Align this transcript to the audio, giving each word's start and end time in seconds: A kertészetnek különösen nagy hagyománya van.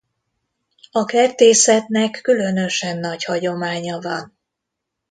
A 0.91 1.05
kertészetnek 1.05 2.19
különösen 2.23 2.97
nagy 2.97 3.23
hagyománya 3.23 3.99
van. 3.99 4.37